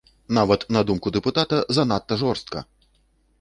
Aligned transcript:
Нават 0.37 0.63
на 0.77 0.81
думку 0.89 1.11
дэпутата 1.17 1.59
занадта 1.79 2.19
жорстка! 2.23 2.65